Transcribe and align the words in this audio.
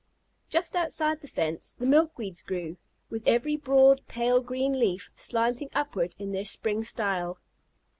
Just 0.49 0.75
outside 0.75 1.21
the 1.21 1.27
fence 1.27 1.73
the 1.73 1.85
milkweeds 1.85 2.41
grew, 2.43 2.77
with 3.11 3.21
every 3.27 3.55
broad, 3.55 4.01
pale 4.07 4.41
green 4.41 4.79
leaf 4.79 5.11
slanting 5.13 5.69
upward 5.75 6.15
in 6.17 6.31
their 6.31 6.43
spring 6.43 6.83
style. 6.83 7.37